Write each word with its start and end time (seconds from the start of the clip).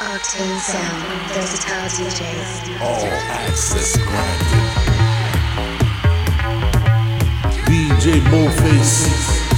Octane 0.00 0.58
Sound, 0.60 1.30
versatile 1.34 1.90
DJs. 1.90 2.80
All 2.80 3.04
access 3.04 3.98
granted. 3.98 4.80
DJ 7.66 8.20
Moface. 8.30 9.49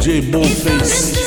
DJ 0.00 0.22
Bom. 0.22 1.19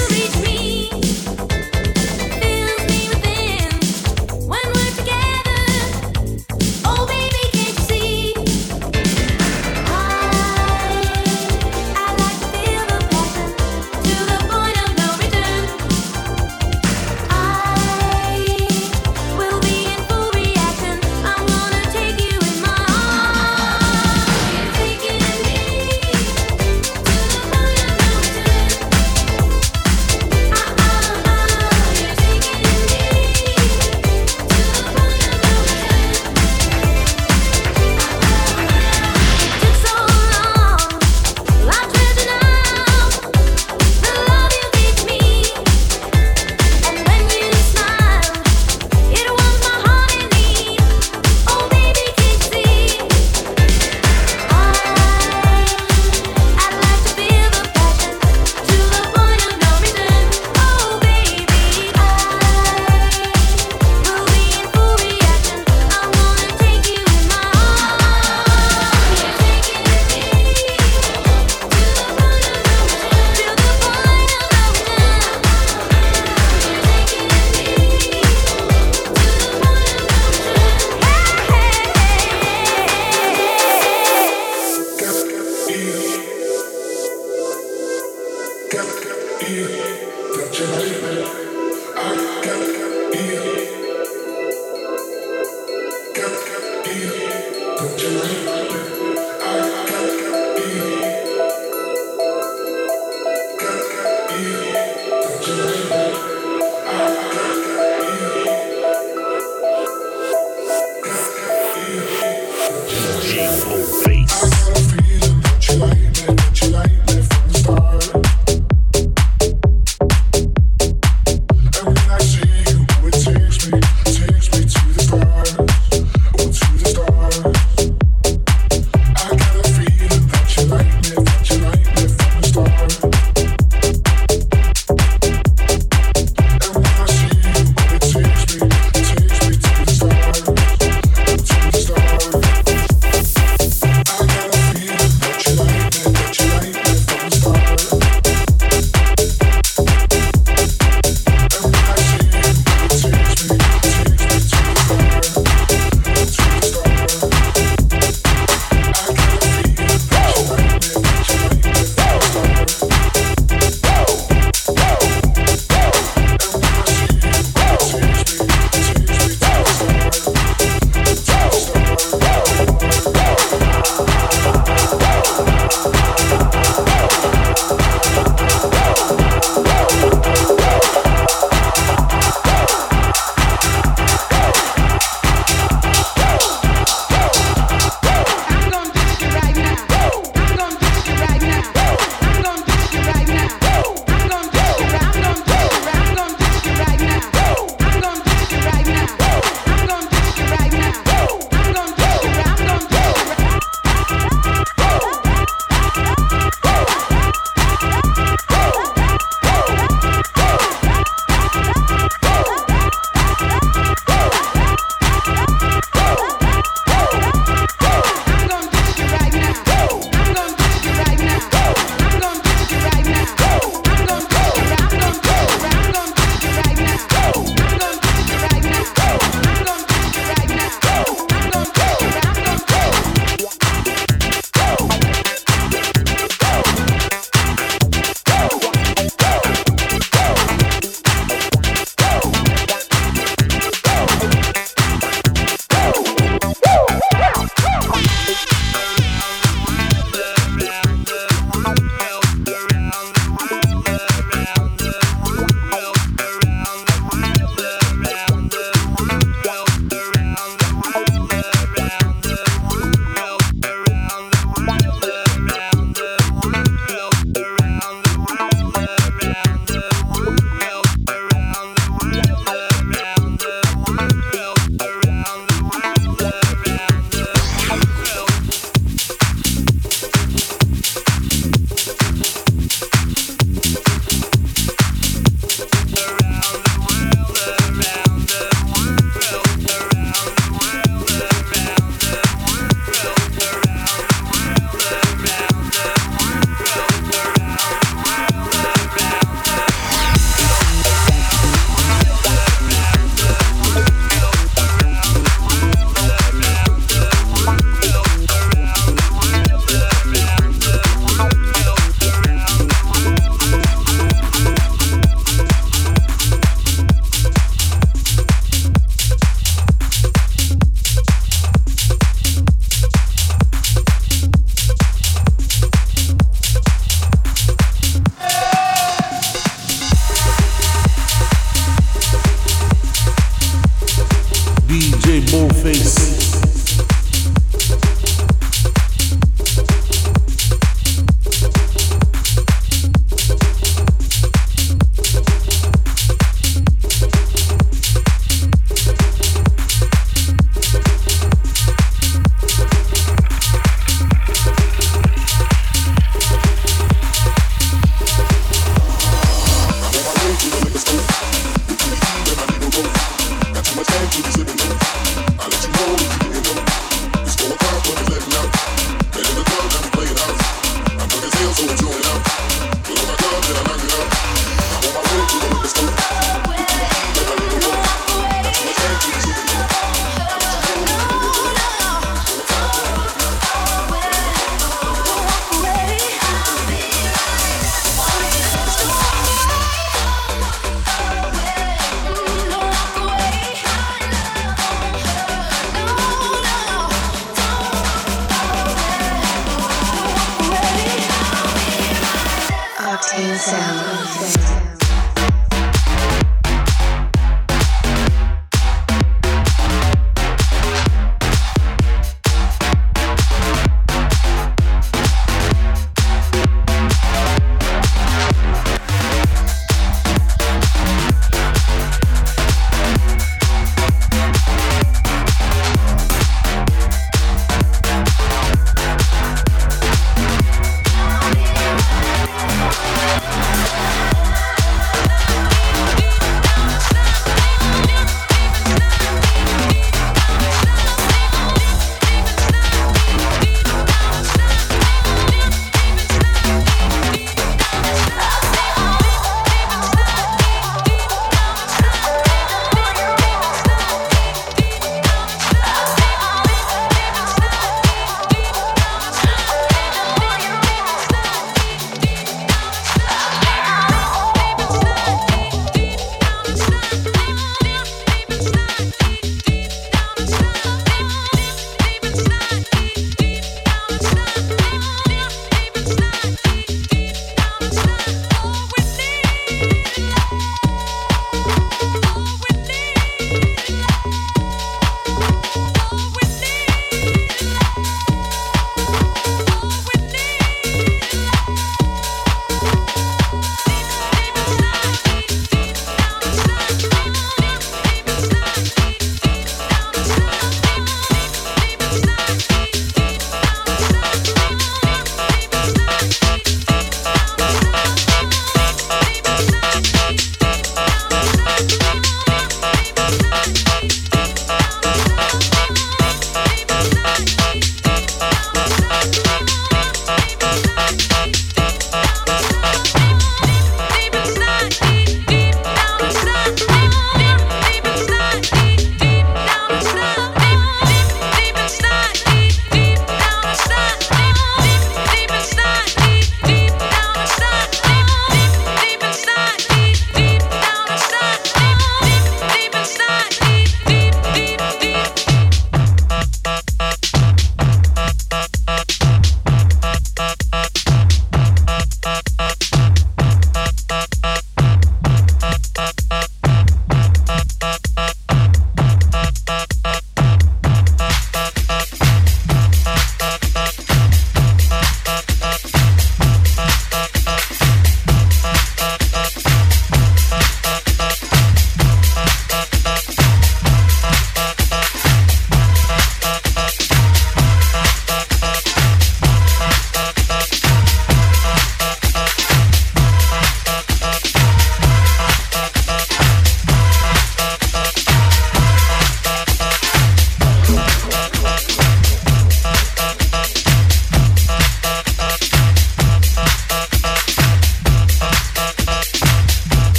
G-O-Bass. 113.03 115.02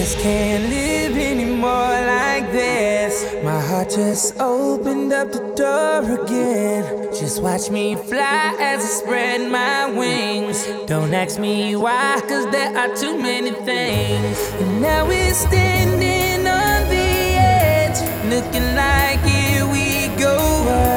just 0.00 0.18
can't 0.20 0.64
live 0.70 1.14
anymore 1.14 1.92
like 2.16 2.50
this. 2.52 3.12
My 3.44 3.60
heart 3.60 3.90
just 3.90 4.40
opened 4.40 5.12
up 5.12 5.30
the 5.30 5.44
door 5.54 6.00
again. 6.22 7.12
Just 7.12 7.42
watch 7.42 7.68
me 7.68 7.96
fly 7.96 8.56
as 8.58 8.80
I 8.82 8.90
spread 9.00 9.50
my 9.50 9.90
wings. 9.90 10.66
Don't 10.86 11.12
ask 11.12 11.38
me 11.38 11.76
why, 11.76 12.18
cause 12.26 12.50
there 12.50 12.74
are 12.78 12.96
too 12.96 13.20
many 13.20 13.50
things. 13.50 14.38
And 14.60 14.80
now 14.80 15.06
we're 15.06 15.34
standing 15.34 16.46
on 16.46 16.80
the 16.88 17.10
edge, 17.36 18.00
looking 18.32 18.68
like 18.74 19.20
here 19.20 19.66
we 19.66 20.08
go 20.18 20.36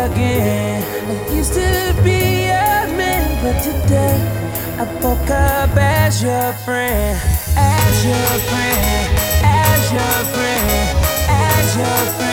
again. 0.08 0.82
I 1.12 1.36
used 1.36 1.56
to 1.56 1.94
be 2.06 2.46
a 2.46 2.88
man, 2.96 3.24
but 3.44 3.58
today 3.68 4.20
I 4.80 4.84
woke 5.04 5.30
up 5.30 5.76
as 5.76 6.24
your 6.24 6.54
friend, 6.63 7.20
as 7.58 8.06
your 8.06 8.39
friend 8.48 8.92
as 11.28 11.76
your 11.76 11.86
friend. 11.86 12.33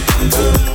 Thank 0.00 0.73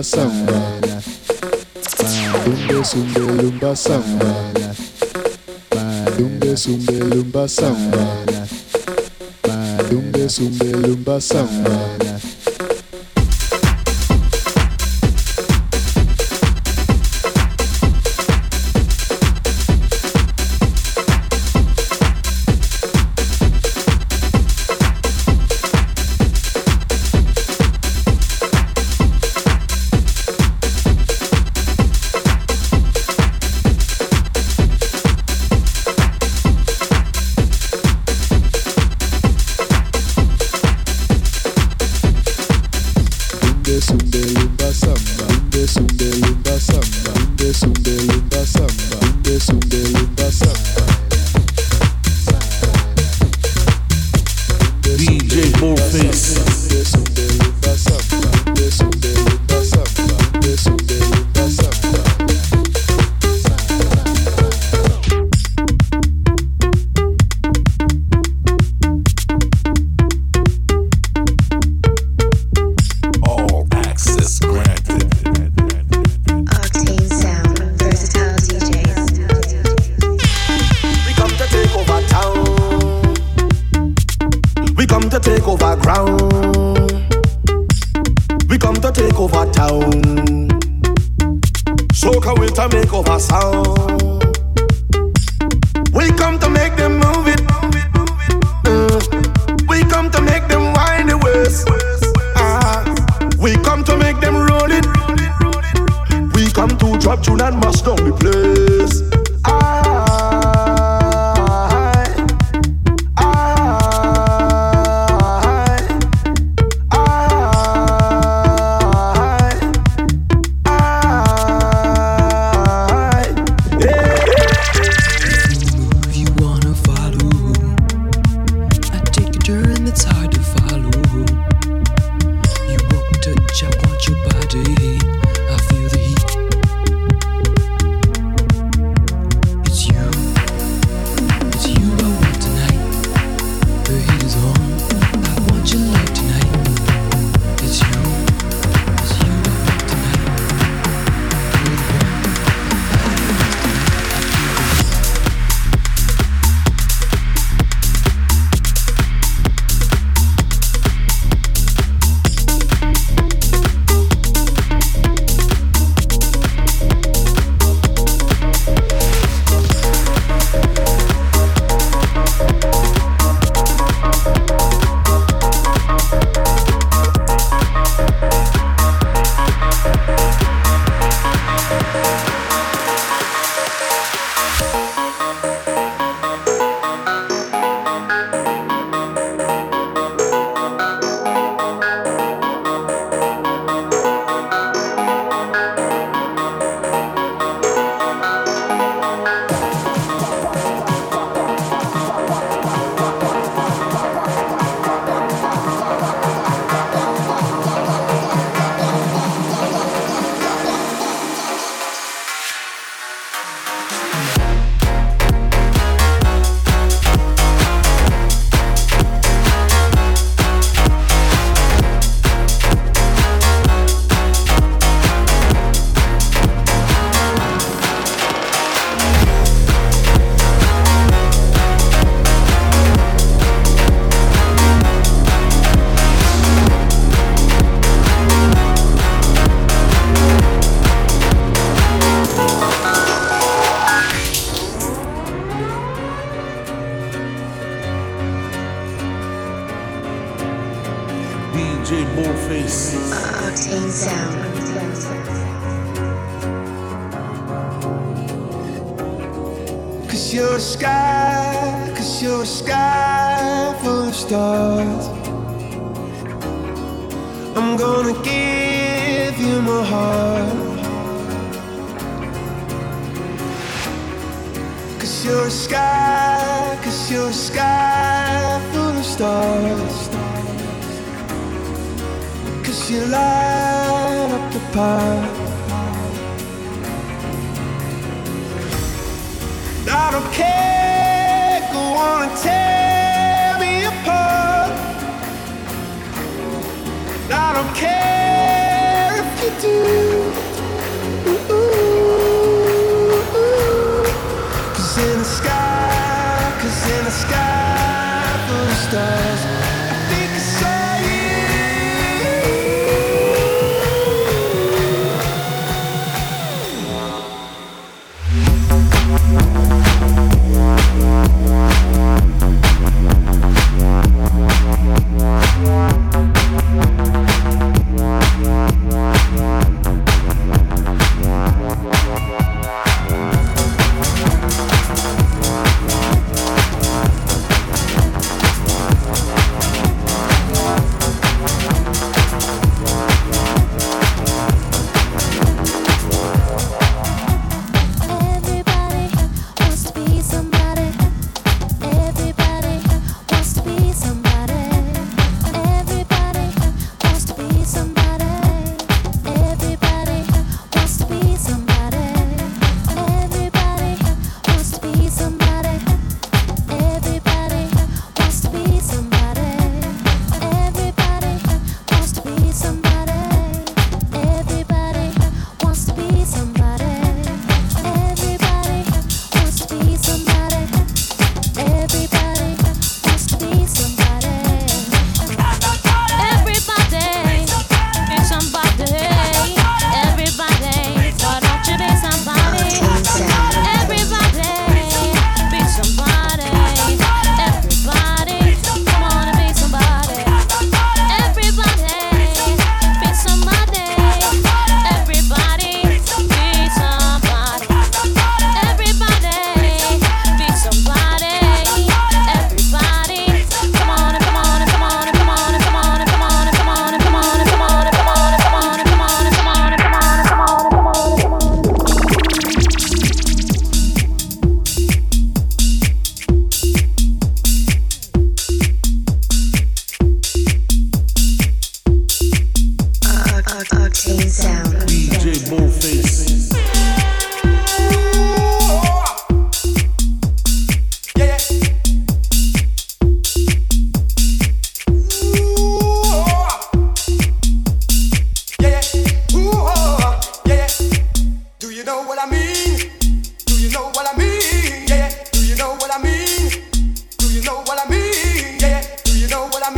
lumba 0.00 0.04
samba. 0.04 0.52
Dumbe 2.44 2.84
sumbe 2.84 3.20
lumba 3.20 3.76
samba. 3.76 4.34
Dumbe 6.16 6.56
sumbe 6.56 6.92
lumba 6.92 7.48
samba. 7.48 8.16
Dumbe 9.90 10.28
sumbe 10.28 10.72
lumba 10.72 11.20
samba. 11.20 12.29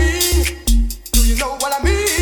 mean? 0.02 0.88
Do 1.12 1.20
you 1.24 1.36
know 1.36 1.56
what 1.60 1.72
I 1.78 1.84
mean? 1.84 2.21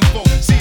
Far 0.00 0.53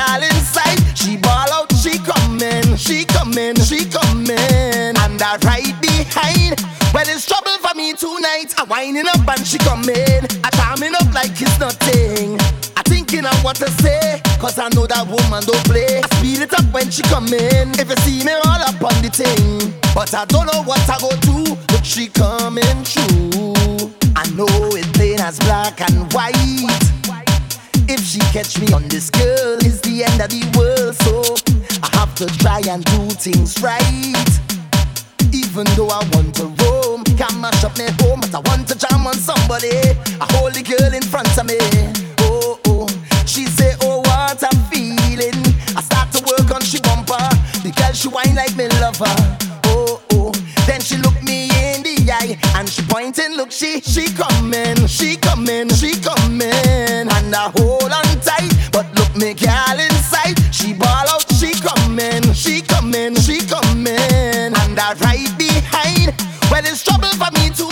girl 0.00 0.22
inside. 0.22 0.80
She 0.96 1.16
ball 1.16 1.50
out, 1.52 1.72
she 1.76 1.98
coming, 1.98 2.76
she 2.76 3.04
coming, 3.04 3.56
she 3.60 3.84
coming. 3.84 4.96
And 4.96 5.20
I 5.20 5.36
right 5.44 5.74
behind. 5.80 6.56
Well, 6.92 7.06
it's 7.06 7.26
trouble 7.26 7.56
for 7.60 7.74
me 7.76 7.92
tonight. 7.92 8.54
I 8.58 8.64
winding 8.64 9.08
up 9.08 9.26
and 9.28 9.46
she 9.46 9.58
coming. 9.58 10.22
I 10.44 10.48
charming 10.56 10.94
up 10.94 11.12
like 11.12 11.36
it's 11.36 11.58
nothing. 11.58 12.38
I 12.76 12.82
thinking 12.84 13.26
of 13.26 13.44
what 13.44 13.56
to 13.56 13.70
say, 13.82 14.20
cause 14.40 14.58
I 14.58 14.68
know 14.70 14.86
that 14.86 15.06
woman 15.06 15.42
don't 15.44 15.64
play. 15.64 16.00
I 16.02 16.08
speed 16.16 16.40
it 16.40 16.52
up 16.52 16.66
when 16.72 16.90
she 16.90 17.02
come 17.02 17.28
in. 17.28 17.70
If 17.78 17.88
you 17.90 17.98
see 18.04 18.24
me 18.24 18.32
all 18.32 18.62
up 18.62 18.80
on 18.82 18.96
the 19.02 19.10
thing, 19.10 19.72
but 19.94 20.12
I 20.14 20.24
don't 20.24 20.46
know 20.46 20.62
what 20.62 20.82
I 20.88 20.98
go 20.98 21.10
do, 21.20 21.56
but 21.68 21.84
she 21.84 22.08
coming 22.08 22.76
true. 22.84 23.54
I 24.16 24.28
know 24.34 24.50
it 24.76 24.86
plain 24.94 25.20
as 25.20 25.38
black 25.40 25.80
and 25.80 26.12
white. 26.12 26.69
She 28.10 28.18
catch 28.34 28.58
me 28.58 28.66
on 28.72 28.88
this 28.88 29.08
girl, 29.08 29.54
it's 29.62 29.78
the 29.86 30.02
end 30.02 30.18
of 30.20 30.34
the 30.34 30.42
world. 30.58 30.98
So 31.06 31.22
I 31.78 31.94
have 31.94 32.12
to 32.16 32.26
try 32.42 32.58
and 32.66 32.82
do 32.82 33.06
things 33.14 33.62
right. 33.62 34.26
Even 35.30 35.62
though 35.78 35.94
I 35.94 36.02
want 36.10 36.34
to 36.42 36.50
roam, 36.58 37.04
can't 37.14 37.38
mash 37.38 37.62
up 37.62 37.78
my 37.78 37.86
home, 38.02 38.18
but 38.18 38.34
I 38.34 38.42
want 38.50 38.66
to 38.66 38.74
jam 38.74 39.06
on 39.06 39.14
somebody. 39.14 39.70
I 40.18 40.26
hold 40.34 40.58
the 40.58 40.62
girl 40.66 40.90
in 40.90 41.06
front 41.06 41.30
of 41.38 41.46
me. 41.46 41.62
Oh, 42.26 42.58
oh. 42.66 42.88
She 43.30 43.46
say, 43.46 43.78
oh, 43.82 44.02
what 44.02 44.42
I'm 44.42 44.58
feeling. 44.74 45.38
I 45.78 45.80
start 45.80 46.10
to 46.10 46.18
work 46.26 46.50
on 46.50 46.62
she 46.62 46.80
bumper. 46.82 47.14
The 47.62 47.70
girl, 47.70 47.92
she 47.94 48.08
whine 48.08 48.34
like 48.34 48.56
me 48.56 48.66
lover. 48.82 49.06
And 52.54 52.68
she 52.68 52.82
pointing, 52.82 53.36
look, 53.36 53.50
she, 53.50 53.80
she 53.80 54.12
coming, 54.14 54.86
she 54.86 55.16
coming, 55.16 55.68
she 55.70 55.92
coming. 56.00 56.50
And 56.52 57.34
I 57.34 57.50
hold 57.56 57.90
on 57.90 58.20
tight, 58.20 58.52
but 58.72 58.86
look 58.94 59.14
me 59.16 59.34
girl 59.34 59.78
inside. 59.78 60.36
She 60.52 60.72
ball 60.74 61.08
out, 61.08 61.24
she 61.34 61.52
coming, 61.60 62.22
she 62.32 62.60
coming, 62.62 63.14
she 63.16 63.40
coming. 63.46 63.88
And 63.88 64.78
I 64.78 64.94
right 65.00 65.32
behind. 65.38 66.14
Well, 66.50 66.64
it's 66.64 66.82
trouble 66.84 67.10
for 67.14 67.30
me 67.38 67.50
tonight, 67.50 67.69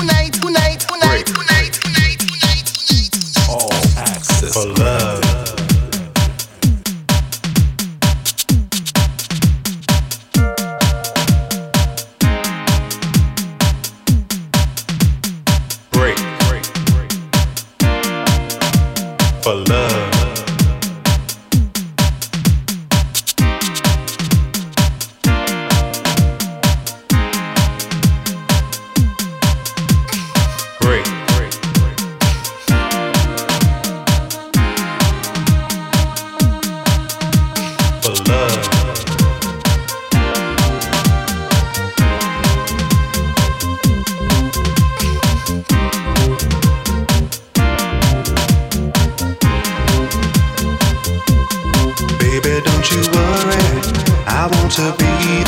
to 54.78 54.92
be 54.96 55.47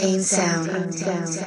Octane 0.00 0.22
Sound. 0.22 1.39